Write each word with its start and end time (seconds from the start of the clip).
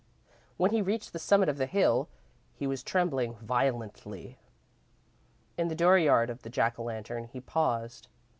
When 0.57 0.71
he 0.71 0.81
reached 0.81 1.13
the 1.13 1.19
summit 1.19 1.47
of 1.47 1.59
the 1.59 1.67
hill, 1.67 2.09
he 2.55 2.65
was 2.65 2.81
trembling 2.81 3.35
violently. 3.35 4.39
In 5.59 5.67
the 5.67 5.75
dooryard 5.75 6.31
of 6.31 6.41
the 6.41 6.49
Jack 6.49 6.79
o' 6.79 6.83
Lantern, 6.85 7.25
he 7.25 7.39
paused. 7.39 8.07